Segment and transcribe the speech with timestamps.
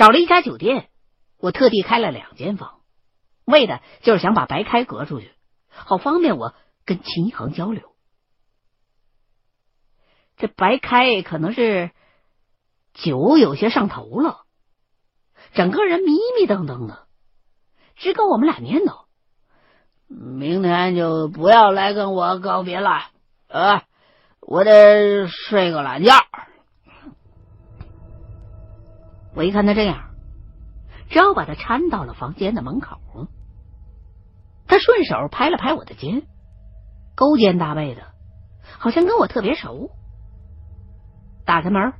[0.00, 0.88] 找了一家酒店，
[1.36, 2.80] 我特地开了两间房，
[3.44, 5.30] 为的就是想把白开隔出去，
[5.68, 6.54] 好方便我
[6.86, 7.94] 跟秦一恒交流。
[10.38, 11.90] 这白开可能是
[12.94, 14.46] 酒有些上头了，
[15.52, 17.06] 整个人迷迷瞪瞪的，
[17.96, 19.04] 直跟我们俩念叨
[20.08, 23.10] ：“明天就不要来跟我告别了，
[23.48, 23.84] 啊，
[24.40, 26.14] 我得睡个懒觉。”
[29.34, 30.10] 我一看他这样，
[31.08, 32.98] 只好把他搀到了房间的门口。
[34.66, 36.22] 他顺手拍了拍我的肩，
[37.16, 38.02] 勾肩搭背的，
[38.78, 39.90] 好像跟我特别熟。
[41.44, 41.92] 打开门，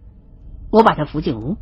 [0.71, 1.57] 我把他扶进屋。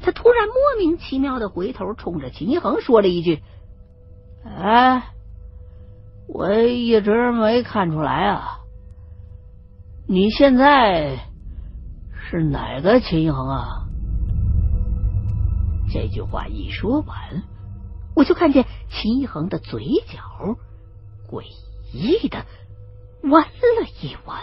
[0.00, 3.42] 他突然莫名其妙的回头，冲着秦一恒说了一句
[4.46, 5.02] ：“哎，
[6.28, 8.60] 我一直没看出来啊，
[10.06, 11.18] 你现在
[12.30, 13.86] 是哪个秦一恒啊？”
[15.90, 17.42] 这句话一说完，
[18.14, 20.56] 我就看见秦一恒的嘴角
[21.30, 21.44] 诡
[21.92, 22.44] 异的
[23.22, 24.42] 弯了一弯。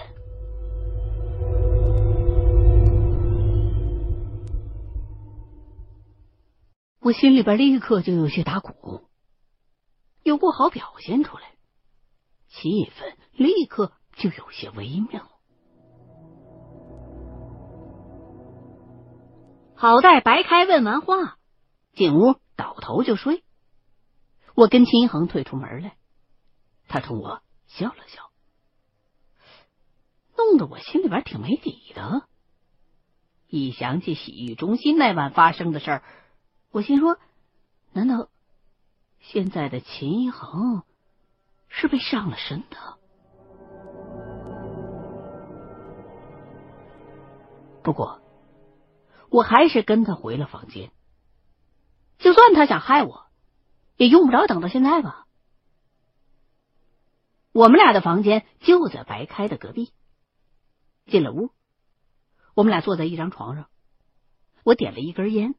[7.00, 9.04] 我心里边立刻就有些打鼓，
[10.24, 11.44] 又不好表现出来，
[12.48, 15.30] 气氛立刻就有些微妙。
[19.78, 21.38] 好在白开问完话，
[21.94, 23.44] 进屋倒头就睡。
[24.56, 25.98] 我跟秦一恒退出门来，
[26.88, 28.31] 他冲我笑了笑，
[30.38, 32.23] 弄得我心里边挺没底的。
[33.48, 36.03] 一想起洗浴中心那晚发生的事儿，
[36.72, 37.18] 我心说：
[37.92, 38.30] 难道
[39.20, 40.84] 现在的秦一恒
[41.68, 42.78] 是被上了身的？
[47.84, 48.22] 不过。
[49.30, 50.92] 我还是跟他回了房间。
[52.18, 53.26] 就算他想害我，
[53.98, 55.26] 也用不着等到现在吧。
[57.52, 59.91] 我们俩的房间就在白开的隔壁。
[61.06, 61.52] 进了屋，
[62.56, 63.69] 我们俩坐在一张床上，
[64.63, 65.56] 我点了一根烟，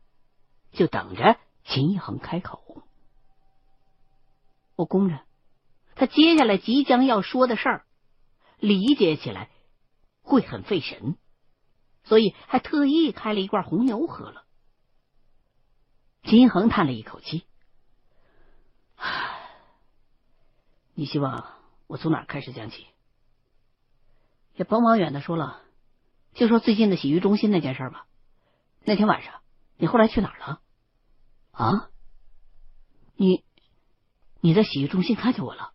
[0.72, 2.82] 就等着秦一恒开口。
[4.74, 5.22] 我供着
[5.94, 7.86] 他接下来即将要说的事儿，
[8.58, 9.50] 理解起来
[10.20, 11.16] 会很费神。
[12.06, 14.44] 所以还特意开了一罐红牛喝了。
[16.22, 17.44] 金恒叹了一口气
[20.94, 21.52] ：“你希望
[21.86, 22.86] 我从哪开始讲起？
[24.54, 25.60] 也甭往远的说了，
[26.32, 28.06] 就说最近的洗浴中心那件事吧。
[28.80, 29.42] 那天晚上
[29.76, 30.60] 你后来去哪儿了？
[31.50, 31.90] 啊？
[33.16, 33.44] 你
[34.40, 35.72] 你在洗浴中心看见我了？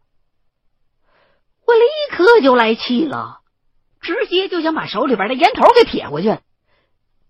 [1.66, 1.82] 我立
[2.16, 3.40] 刻就来气了。”
[4.02, 6.40] 直接就想把手里边的烟头给撇过去，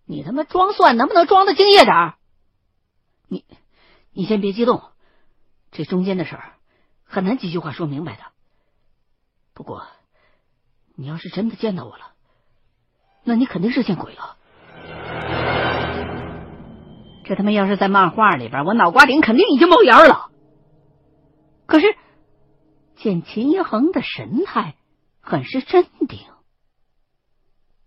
[0.06, 2.14] 你他妈装蒜能不能装的敬业点
[3.28, 3.46] 你
[4.14, 4.82] 你先别激动，
[5.72, 6.54] 这中间的事儿
[7.04, 8.24] 很难几句话说明白的。
[9.54, 9.86] 不过
[10.96, 12.14] 你要是真的见到我了，
[13.24, 14.38] 那你肯定是见鬼了。
[17.26, 20.30] 这他妈要是在漫画里边，我脑瓜顶肯定已经冒烟了。
[21.66, 21.96] 可是
[22.96, 24.76] 见秦一恒的神态
[25.22, 26.20] 很是镇定。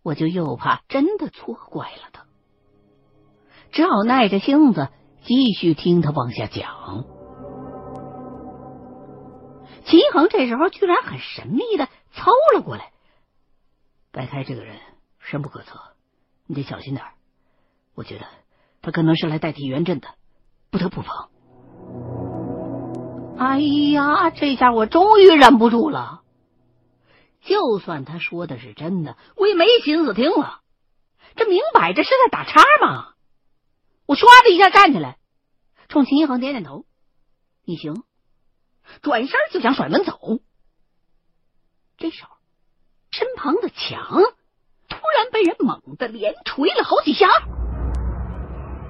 [0.05, 2.27] 我就又怕真的错怪了他，
[3.73, 4.89] 只好耐着性子
[5.23, 7.05] 继续听他往下讲。
[9.87, 12.93] 秦恒这时候居然很神秘的凑了过来。
[14.13, 14.77] 白开这个人
[15.19, 15.81] 深不可测，
[16.47, 17.07] 你得小心点
[17.95, 18.27] 我觉得
[18.83, 20.09] 他可能是来代替元振的，
[20.71, 21.31] 不得不防。
[23.39, 26.24] 哎呀，这下我终于忍不住了。
[27.45, 30.61] 就算他说的是真的，我也没心思听了。
[31.37, 33.15] 这明摆着是在打岔嘛！
[34.07, 35.19] 我唰的一下站起来，
[35.89, 36.85] 冲秦一恒点点头
[37.65, 38.03] ：“你行。”
[39.03, 40.19] 转身就想甩门走。
[41.97, 42.31] 这时候，
[43.11, 44.23] 身旁的墙
[44.89, 47.29] 突然被人猛地连捶了好几下，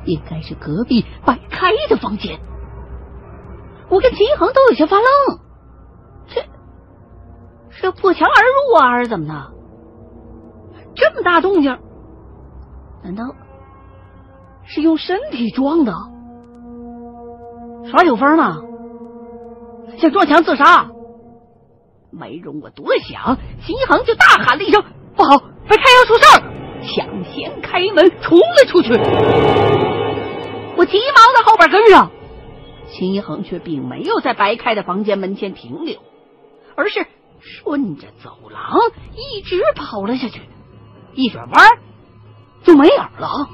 [0.05, 2.41] 应该是隔壁白开的房间。
[3.89, 5.44] 我跟秦一恒都有些发愣。
[7.75, 9.53] 是破墙而入啊，还是怎么的？
[10.95, 11.79] 这么大动静，
[13.03, 13.25] 难道
[14.65, 15.93] 是用身体撞的？
[17.91, 18.63] 耍酒疯呢？
[19.99, 20.89] 想撞墙自杀？
[22.11, 24.83] 没容我多想，秦一恒就大喊了一声
[25.17, 25.39] ：“不好，
[25.69, 26.43] 白开要出事儿！”
[26.87, 28.93] 抢先开门冲了出去。
[30.77, 32.11] 我急忙在后边跟上，
[32.89, 35.99] 秦一恒却并没有在白开的房间门前停留，
[36.77, 37.07] 而是。
[37.45, 38.79] 顺着走廊
[39.13, 40.41] 一直跑了下去，
[41.13, 41.69] 一转弯
[42.63, 43.49] 就没影了。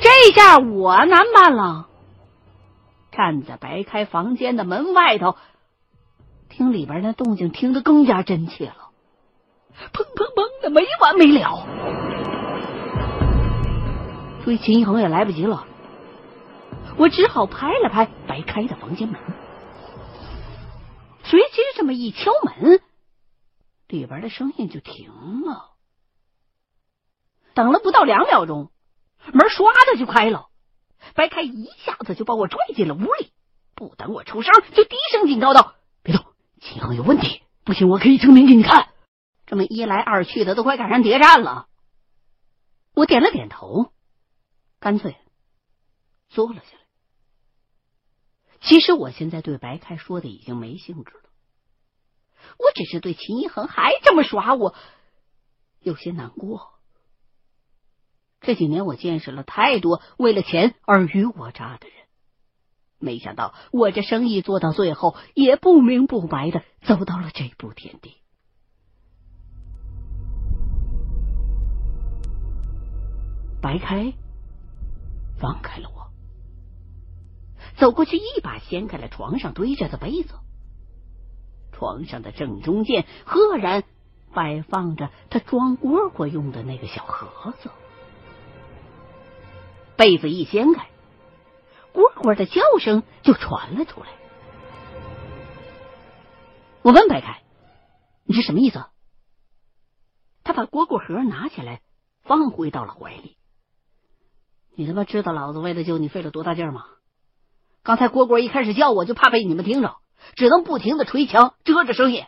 [0.00, 1.88] 这下我难办了。
[3.12, 5.36] 站在白开房间的门外头，
[6.48, 8.90] 听里边那动静，听得更加真切了，
[9.92, 11.66] 砰砰砰的没完没了。
[14.44, 15.64] 追秦一恒也来不及了，
[16.96, 19.18] 我只好拍了拍白开的房间门，
[21.34, 22.80] 随即这么一敲门，
[23.88, 25.10] 里边的声音就停
[25.40, 25.74] 了。
[27.54, 28.70] 等了不到两秒钟，
[29.32, 30.46] 门唰的就开了。
[31.16, 33.32] 白开一下子就把我拽进了屋里，
[33.74, 36.24] 不等我出声，就低声警告道：“别动，
[36.60, 38.90] 秦恒有问题，不行我可以证明给你看。”
[39.44, 41.66] 这么一来二去的，都快赶上谍战了。
[42.94, 43.92] 我点了点头，
[44.78, 45.16] 干脆
[46.28, 46.84] 坐了下来。
[48.60, 51.23] 其实我现在对白开说的已经没兴致了，
[52.58, 54.74] 我只是对秦一恒还这么耍我
[55.80, 56.70] 有些难过。
[58.40, 61.96] 这几年我见识了太多为了钱尔虞我诈的人，
[62.98, 68.16] 没想到我这生意做到最后也不明不白的走到了这步田地。
[73.62, 74.12] 白开
[75.38, 76.12] 放开了我，
[77.78, 80.34] 走过去一把掀开了床上堆着的被子，
[81.74, 83.84] 床上的正中间赫然
[84.32, 87.70] 摆放着他装蝈蝈用的那个小盒子。
[89.96, 90.88] 被子一掀开，
[91.92, 94.08] 蝈蝈的叫声就传了出来。
[96.82, 97.42] 我问白凯
[98.24, 98.84] ：“你是什么意思？”
[100.42, 101.80] 他把蝈蝈盒拿起来，
[102.22, 103.36] 放回到了怀里。
[104.76, 106.84] 你他妈知道老子为了救你费了多大劲吗？
[107.82, 109.96] 刚才蝈蝈一开始叫，我就怕被你们听着，
[110.34, 112.24] 只能不停的捶墙遮着声音。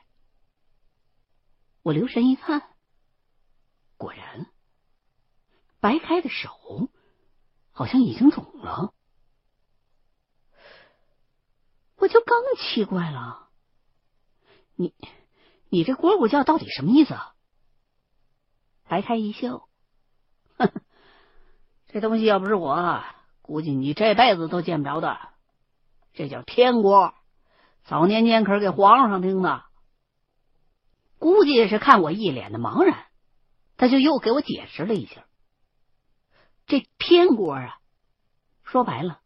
[1.83, 2.63] 我留神一看，
[3.97, 4.47] 果然，
[5.81, 6.91] 白开的手。
[7.79, 8.95] 好像已经肿了，
[11.97, 13.51] 我就更奇怪了。
[14.77, 14.95] 你，
[15.69, 17.13] 你这蝈蝈叫到底什么意思？
[17.13, 17.35] 啊
[18.85, 19.69] 白开一笑，
[20.57, 20.73] 哼，
[21.89, 23.05] 这东西要不是我，
[23.43, 25.19] 估计你这辈子都见不着的。
[26.15, 27.13] 这叫天蝈，
[27.87, 29.65] 早年间可是给皇上听的。
[31.19, 33.07] 估计是看我一脸的茫然，
[33.77, 35.25] 他就又给我解释了一下。
[36.67, 37.79] 这天蝈啊，
[38.65, 39.21] 说白了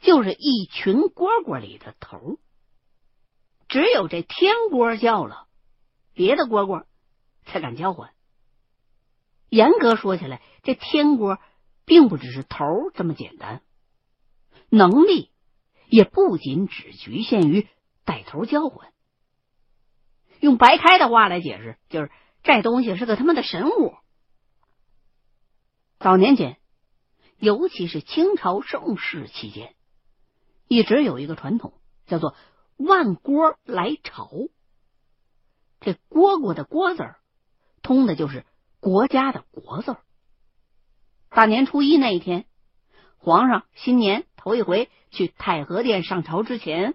[0.00, 2.38] 就是一群蝈蝈里的头。
[3.68, 5.48] 只有这天蝈叫了，
[6.12, 6.84] 别的蝈蝈
[7.44, 8.12] 才敢叫唤。
[9.48, 11.38] 严格说起来，这天蝈
[11.84, 12.64] 并不只是头
[12.94, 13.60] 这么简单，
[14.68, 15.31] 能力
[15.92, 17.68] 也不仅只局限于
[18.06, 18.94] 带头叫唤。
[20.40, 22.10] 用白开的话来解释，就是
[22.42, 23.92] 这东西是个他妈的神物。
[25.98, 26.56] 早年间，
[27.36, 29.74] 尤其是清朝盛世期间，
[30.66, 31.74] 一直有一个传统，
[32.06, 32.34] 叫做
[32.78, 34.30] “万锅来朝”。
[35.78, 37.20] 这“蝈蝈”的“蝈”字儿，
[37.82, 38.46] 通的就是
[38.80, 40.02] 国家的“国”字儿。
[41.28, 42.46] 大年初一那一天，
[43.22, 46.94] 皇上新年头一回去太和殿上朝之前，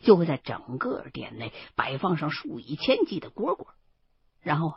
[0.00, 3.66] 就会在整个殿内摆放上数以千计的蝈蝈，
[4.40, 4.74] 然后。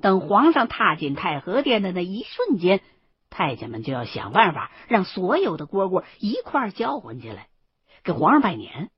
[0.00, 2.80] 等皇上踏进太和殿的那一瞬间，
[3.30, 7.48] 太监们就要想办法让所有的蝈蝈一块叫唤起来，
[8.02, 8.90] 给皇上拜年。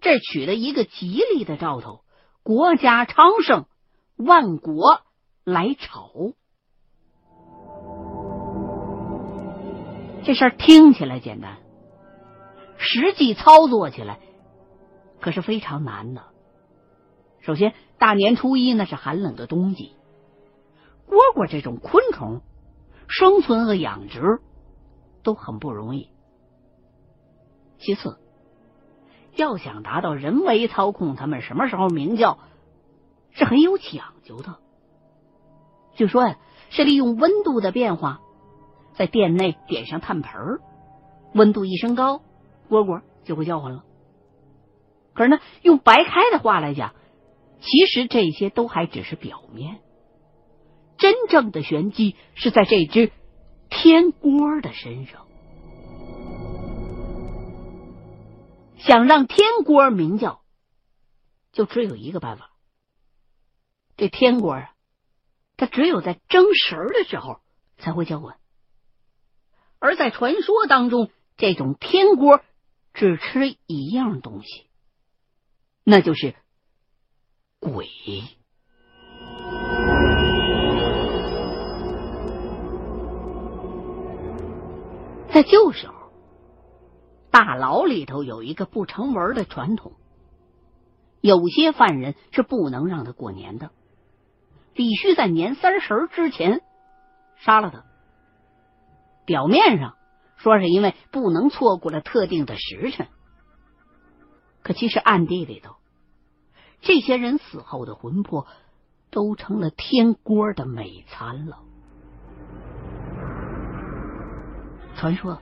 [0.00, 2.02] 这取的一个吉利的兆头，
[2.42, 3.66] 国家昌盛，
[4.16, 5.02] 万国
[5.44, 6.32] 来朝。
[10.22, 11.58] 这事儿听起来简单，
[12.76, 14.20] 实际操作起来
[15.20, 16.24] 可是非常难的。
[17.40, 19.96] 首先，大年初一那是寒冷的冬季，
[21.08, 22.42] 蝈蝈这种昆虫
[23.08, 24.40] 生存和养殖
[25.22, 26.10] 都很不容易。
[27.78, 28.18] 其次，
[29.34, 32.38] 要想达到人为操控它们什么时候鸣叫，
[33.30, 34.58] 是很有讲究的。
[35.94, 36.36] 据说呀，
[36.68, 38.20] 是利用温度的变化，
[39.00, 40.60] 在殿内点上炭盆儿，
[41.32, 42.20] 温度一升高，
[42.68, 43.82] 蝈蝈就会叫唤了。
[45.14, 46.94] 可是呢，用白开的话来讲。
[47.62, 49.80] 其实这些都还只是表面，
[50.98, 53.10] 真正的玄机是在这只
[53.70, 55.26] 天蝈的身上。
[58.76, 60.42] 想让天蝈鸣叫，
[61.52, 62.50] 就只有一个办法。
[63.96, 64.72] 这天蝈啊，
[65.56, 67.40] 它只有在争食的时候
[67.78, 68.36] 才会叫唤，
[69.80, 72.40] 而在传说当中，这种天锅
[72.92, 74.66] 只吃一样东西，
[75.82, 76.34] 那就是。
[77.58, 77.86] 鬼，
[85.30, 85.94] 在旧时候，
[87.30, 89.92] 大牢里头有一个不成文的传统，
[91.20, 93.70] 有些犯人是不能让他过年的，
[94.72, 96.62] 必须在年三十之前
[97.36, 97.89] 杀了他。
[99.24, 99.96] 表面上
[100.36, 103.08] 说是因为不能错过了特定的时辰，
[104.62, 105.76] 可其实暗地里头，
[106.80, 108.46] 这些人死后的魂魄
[109.10, 111.58] 都成了天锅的美餐了。
[114.96, 115.40] 传说，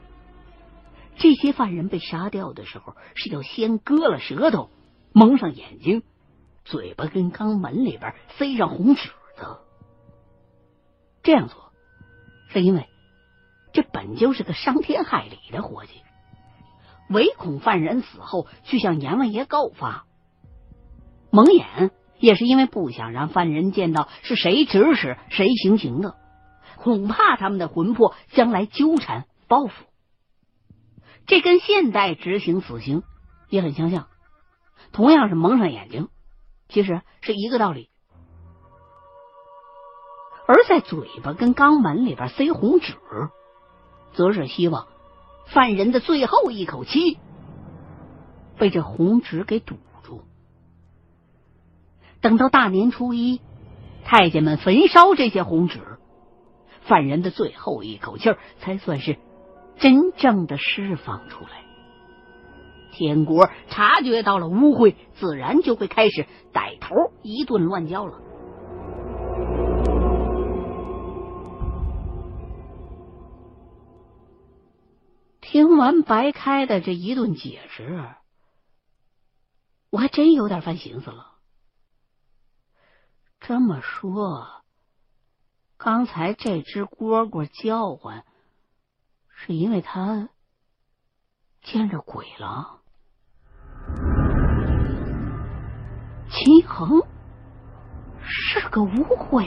[1.16, 4.70] 这些犯人被杀掉的时候是要先割了舌头，
[5.12, 6.02] 蒙上眼睛，
[6.64, 9.61] 嘴巴跟肛门里边塞上红纸的。
[11.23, 11.73] 这样做，
[12.49, 12.88] 是因为
[13.78, 16.02] 这本就是个伤天害理的活计，
[17.08, 20.04] 唯恐犯人死后去向阎王爷告发。
[21.30, 26.16] 蒙眼也是因为不想让犯人见到是谁指使谁行刑的，
[26.76, 29.26] 恐怕他们的魂魄将来纠缠。
[29.47, 29.85] 报复，
[31.28, 33.04] 这跟现代执行死刑
[33.49, 34.08] 也很相像，
[34.90, 36.08] 同样是蒙上眼睛，
[36.68, 37.90] 其实是一个道理。
[40.49, 42.97] 而在嘴巴跟肛门里边塞红纸，
[44.18, 44.88] 则是希望
[45.46, 47.18] 犯人的最后一口气
[48.58, 50.22] 被这红纸给堵住。
[52.20, 53.40] 等到大年初一，
[54.04, 55.78] 太监们焚烧这些红纸，
[56.80, 59.18] 犯人的最后一口气才算是。
[59.76, 61.62] 真正的释放出来，
[62.90, 68.18] 天国察觉到了污秽，自然就会开始带头一顿乱叫了。
[75.58, 78.14] 听完白开的这一顿解释，
[79.90, 81.32] 我还真有点犯寻思了。
[83.40, 84.62] 这么说，
[85.76, 88.24] 刚才这只蝈蝈叫唤。
[89.34, 90.28] 是因为他
[91.62, 92.78] 见着鬼了。
[96.30, 97.02] 秦恒
[98.22, 99.44] 是个污秽，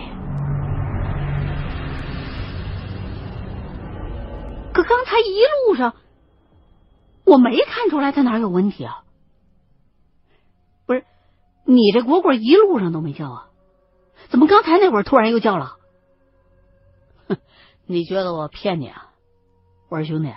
[4.74, 5.96] 可刚才一路上
[7.26, 9.04] 我没看出来他哪有问题啊？
[10.86, 11.06] 不是，
[11.66, 13.48] 你这蝈蝈一路上都没叫啊？
[14.30, 15.78] 怎么刚才那会儿突然又叫了？
[17.28, 17.38] 哼，
[17.86, 19.12] 你觉得我骗你啊？
[19.90, 20.34] 我说兄弟，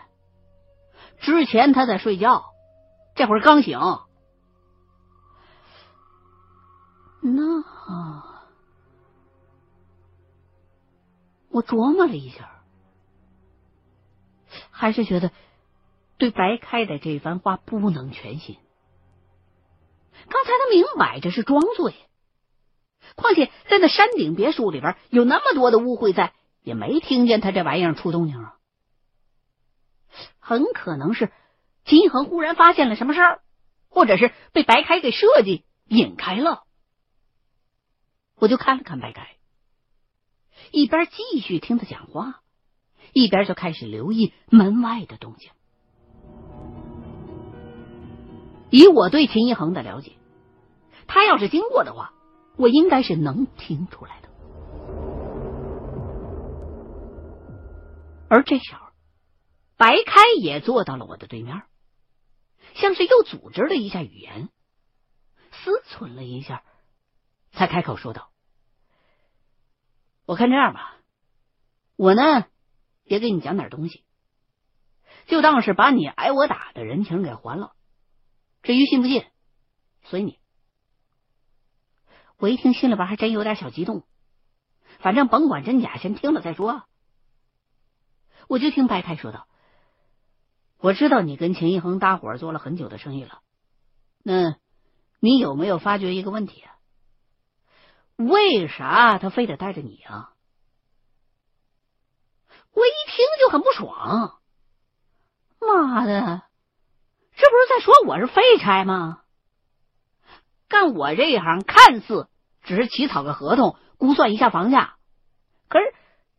[1.21, 2.45] 之前他在睡觉，
[3.15, 3.79] 这会儿刚醒。
[7.21, 7.63] 那
[11.51, 12.54] 我琢磨了一下，
[14.85, 15.33] 还是觉得
[16.19, 18.59] 对白开的这番话不能全信。
[20.29, 21.95] 刚才他明摆着是装醉，
[23.15, 28.57] 况且在那山顶别墅里边有那么多的污秽在，也没听见他这玩意儿出动静啊。
[30.39, 31.33] 很可能是
[31.87, 33.41] 金恒忽然发现了什么事儿，
[33.89, 36.65] 或者是被白开给设计引开了。
[38.35, 39.37] 我就看了看白开，
[40.73, 42.43] 一边继续听他讲话，
[43.15, 45.51] 一边就开始留意门外的动静。
[48.69, 50.13] 以我对秦一恒的了解，
[51.07, 52.13] 他要是经过的话，
[52.57, 54.29] 我应该是能听出来的。
[58.29, 58.85] 而这时候。
[59.77, 61.65] 白开也坐到了我的对面，
[62.75, 64.49] 像是又组织了一下语言，
[65.51, 66.63] 思忖了一下，
[67.51, 68.31] 才开口说道
[70.27, 70.97] ：“我看这样吧，
[71.97, 72.47] 我呢
[73.05, 74.05] 也给你讲点东西，
[75.27, 77.73] 就当是把你挨我打的人情给还了。
[78.63, 79.25] 至于信不信，
[80.03, 80.39] 随你。”
[82.37, 84.05] 我一听，心里边还真有点小激动，
[84.99, 86.85] 反正甭管真假，先听了再说。
[88.49, 89.47] 我就听白开说道。
[90.79, 93.41] 我知道你跟秦一恒搭伙做了很久的生意了，
[94.23, 94.57] 那
[95.21, 96.77] 你有没有发觉一个问题啊？
[98.17, 100.34] 为啥他非得带着你啊？
[102.75, 104.39] 我一听就很不爽，
[105.61, 106.43] 妈的，
[107.37, 109.21] 这不是在说我是废柴吗？
[110.69, 112.29] 干我这一行，看似
[112.63, 114.97] 只是起草个合同，估算一下房价，
[115.69, 115.95] 可是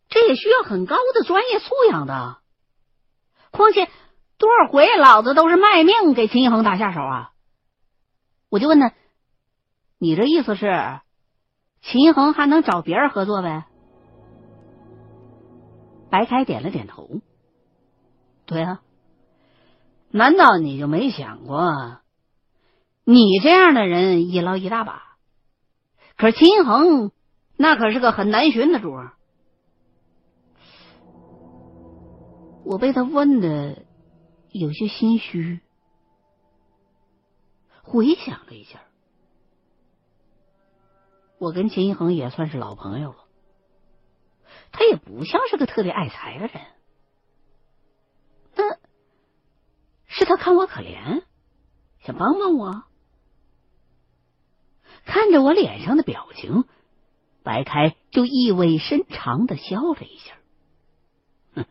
[0.10, 2.38] 这也需要很高的专业素养的，
[3.52, 3.90] 况且。
[4.38, 7.32] 多少回，老子都是卖命给秦一恒打下手啊！
[8.50, 8.92] 我就问他
[9.98, 11.00] ：“你这意思是，
[11.82, 13.64] 秦一恒还能找别人合作呗？”
[16.16, 17.20] 白开点了点头
[18.48, 18.82] ：“对啊，
[20.12, 22.00] 难道你就没想过，
[23.04, 25.18] 你这样的人一捞一大把，
[26.16, 27.12] 可是秦一恒
[27.58, 29.12] 那可是个很难寻的主儿。”
[32.64, 33.84] 我被他问的
[34.52, 35.60] 有些心虚，
[37.84, 38.80] 回想了一下，
[41.40, 43.25] 我跟秦一恒也算是老朋友了，
[44.78, 46.62] 他也不像是个特别爱财的人，
[48.56, 48.78] 那
[50.06, 51.24] 是他看我可怜，
[52.02, 52.84] 想帮帮我。
[55.06, 56.66] 看着我脸上的表情，
[57.42, 60.34] 白开就意味深长的笑了一下。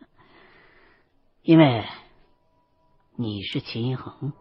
[1.43, 1.85] 因为
[3.17, 4.33] 你是秦一恒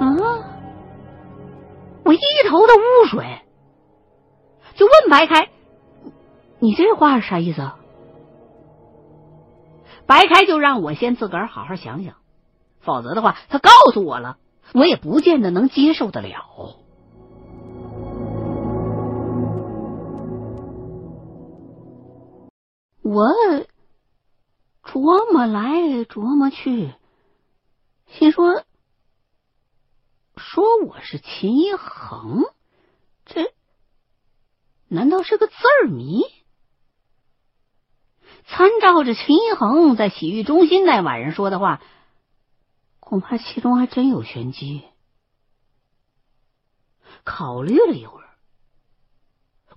[0.00, 0.16] 啊！
[2.06, 3.42] 我一头的雾水，
[4.74, 5.50] 就问白开
[6.60, 7.72] ：“你这话是啥意思？”
[10.06, 12.16] 白开就让我先自个儿好好想想，
[12.80, 14.36] 否则的话，他告诉我了，
[14.74, 16.36] 我也不见得能接受得了。
[23.02, 23.26] 我
[24.82, 26.92] 琢磨来琢磨去，
[28.06, 28.64] 心说：
[30.36, 32.42] 说我是秦一恒，
[33.24, 33.52] 这
[34.92, 36.20] 难道是个字儿谜？
[38.44, 41.80] 参照着秦一恒在洗浴中心那晚上说的话，
[43.00, 44.82] 恐怕其中还真有玄机。
[47.24, 48.28] 考虑了一会儿。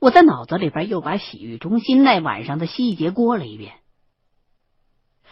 [0.01, 3.79] 我在脑子里边又把洗浴中心那晚上的细节过了一遍，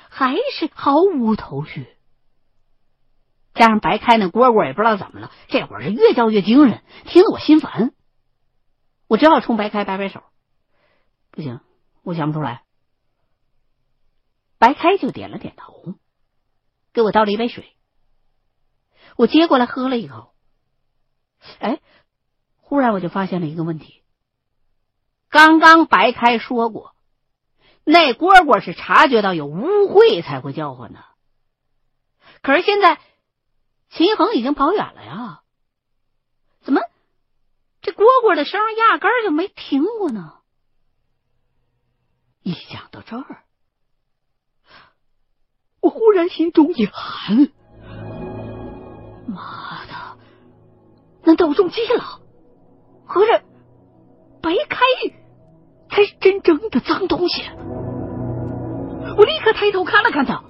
[0.10, 1.88] 还是毫无头绪。
[3.54, 7.94] 加上白开那蝈蝈也不知道怎么了，这会儿是越叫越精神，听得我心烦。
[9.14, 10.24] 我只好冲白开摆摆手
[11.30, 11.60] ：“不行，
[12.02, 12.64] 我想不出来。”
[14.58, 15.94] 白开就点了点头，
[16.94, 17.78] 给我倒了一杯水。
[19.16, 20.34] 我接过来喝了一口，
[21.60, 21.80] 哎，
[22.58, 24.02] 忽然我就发现了一个问题。
[25.30, 26.96] 刚刚白开说过，
[27.84, 29.60] 那蝈蝈是察觉到有污
[29.94, 31.06] 秽才会叫唤的。
[32.42, 33.00] 可是现在
[33.92, 35.43] 秦恒已经跑远了呀，
[37.96, 40.34] 蝈蝈的声压根儿就没停过呢？
[42.42, 43.44] 一想到这儿，
[45.82, 47.50] 我忽然心中一寒：
[49.28, 50.18] 妈的，
[51.24, 52.20] 难道我中计了？
[53.06, 53.44] 合着
[54.42, 55.14] 白开玉？
[55.90, 57.44] 才是真正的脏东西！
[59.16, 60.44] 我立刻抬头看了看他，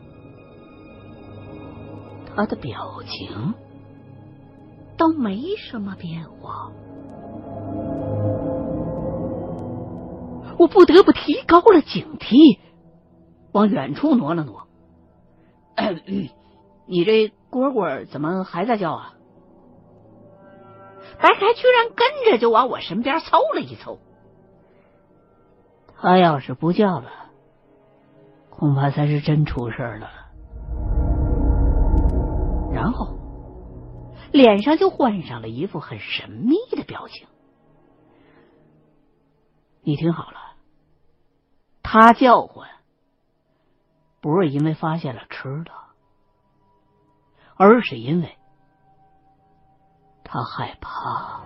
[2.33, 3.53] 他的表情
[4.97, 6.71] 倒没什么变化。
[10.63, 12.57] 我不得不提高了警惕，
[13.51, 14.65] 往远处挪了挪。
[16.87, 19.13] 你这蝈蝈怎么还在叫啊？
[21.19, 23.99] 白开居然跟着就往我身边凑了一凑。
[25.97, 27.09] 他要是不叫了，
[28.49, 30.09] 恐怕才是真出事了。
[32.71, 33.17] 然后，
[34.31, 37.27] 脸上就换上了一副很神秘的表情。
[39.85, 40.37] 你听好了，
[41.93, 42.67] 他叫唤
[44.19, 45.71] 不是因为发现了吃的，
[47.55, 48.35] 而是因为
[50.23, 51.43] 他害怕。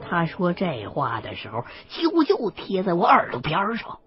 [0.00, 4.00] 他说这话的时候，几乎就贴在我耳朵边上，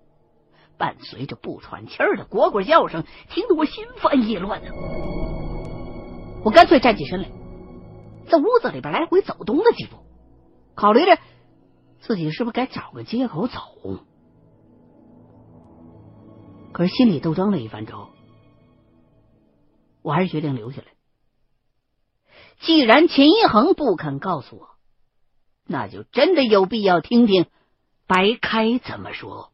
[0.78, 4.74] 伴随着不喘气儿的蝈蝈叫声，听得我心烦意乱的。
[6.44, 7.30] 我干脆站起身来，
[8.30, 9.96] 在屋子里边来回走动了几步，
[10.76, 11.18] 考虑着
[12.00, 13.60] 自己是不是该找个借口走。
[16.72, 18.10] 可是心里斗争了一番之后，
[20.02, 20.88] 我还是决定留下来。
[22.60, 24.70] 既然秦一恒不肯告诉我。
[25.72, 27.46] 那就真的有必要听听
[28.08, 29.52] 白开怎么说。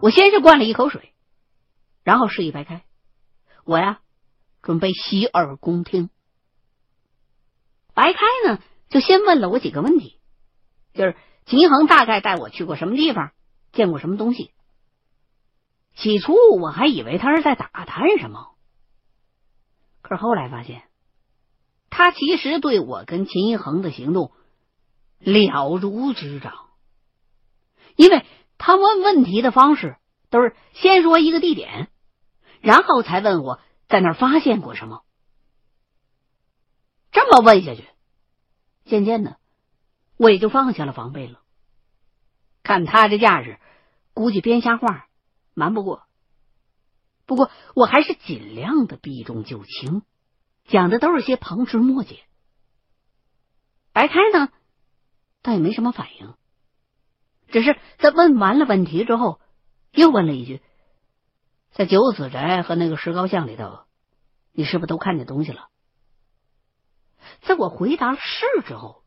[0.00, 1.12] 我先是灌了一口水，
[2.04, 2.84] 然后示意白开，
[3.66, 4.00] 我呀
[4.62, 6.08] 准备洗耳恭听。
[7.94, 10.18] 白开呢，就先问了我几个问题，
[10.94, 13.32] 就是秦一恒大概带我去过什么地方，
[13.72, 14.52] 见过什么东西。
[15.94, 18.52] 起初我还以为他是在打探什么。
[20.00, 20.84] 可是后来发现，
[21.90, 24.32] 他其实对我跟秦一恒的行动
[25.18, 26.70] 了如指掌，
[27.96, 28.24] 因为
[28.56, 29.96] 他问问题的方式
[30.30, 31.90] 都是先说一个地点，
[32.60, 33.60] 然后才问我
[33.92, 35.04] 在那儿发现过什么。
[37.10, 37.86] 这么问下去，
[38.86, 39.36] 渐渐的
[40.16, 41.42] 我也就放下了防备了。
[42.62, 43.60] 看他这架势，
[44.14, 45.08] 估计编瞎话
[45.52, 46.04] 瞒不过。
[47.26, 50.00] 不过，我还是尽量的避重就轻，
[50.64, 52.24] 讲的都是些旁枝末节。
[53.92, 54.50] 白开呢，
[55.42, 56.34] 倒也没什么反应，
[57.48, 59.38] 只是在问完了问题之后，
[59.90, 60.62] 又问了一句
[61.72, 63.80] ：“在九子宅和那个石膏像里头，
[64.52, 65.68] 你是不是都看见东西了？”
[67.42, 69.02] 在我回答是之后，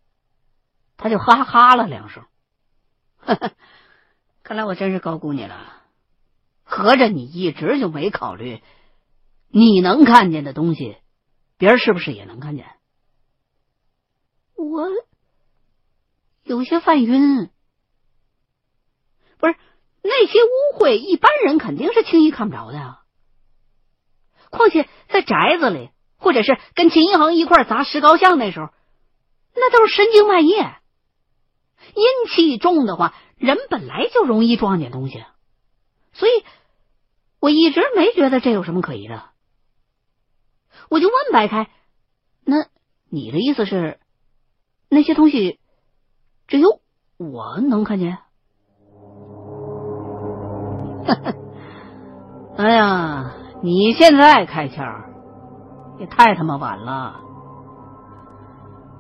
[0.98, 2.26] 他就哈哈了两声。
[4.44, 5.82] 看来我真是高估你了，
[6.64, 8.62] 合着你一直就没考虑，
[9.48, 10.98] 你能看见的东西，
[11.58, 12.66] 别人是不是也能看见？
[14.56, 14.88] 我
[16.44, 17.50] 有些犯晕，
[19.38, 19.56] 不是
[20.08, 23.00] 那些污秽，一般人肯定是轻易看不着的呀。
[24.52, 28.70] 况且在宅子里，或者是跟秦一恒一块砸石膏像那时候，
[29.56, 30.76] 那都是深更半夜，
[31.96, 35.26] 阴气重的话，人本来就容易撞见东西，
[36.14, 36.46] 所以
[37.40, 39.32] 我一直没觉得这有什么可疑的。
[40.90, 41.72] 我就问白开
[42.46, 42.68] ：“那
[43.10, 44.00] 你的意思是？”
[44.88, 45.60] 那些东西
[46.48, 46.80] 只有
[47.18, 48.20] 我能看见。
[52.58, 54.84] 哎呀，你现在开窍
[56.00, 57.22] 也太他妈晚了。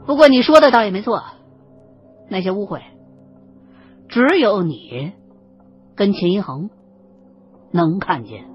[0.06, 1.24] 不过你说的倒也没错，
[2.30, 2.82] 那些污秽
[4.08, 5.14] 只有你
[5.96, 6.70] 跟秦一恒
[7.72, 8.46] 能看见。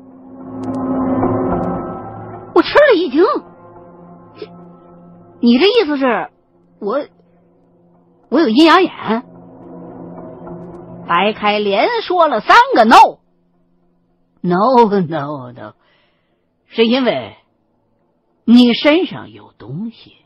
[2.54, 3.24] 我吃了一惊，
[5.40, 6.28] 你这意思是，
[6.80, 7.00] 我？
[8.28, 8.92] 我有阴阳眼，
[11.08, 13.19] 白开连说了三个 no
[14.40, 15.74] no，no，no，no，
[16.66, 17.36] 是因为
[18.44, 20.16] 你身上有东西。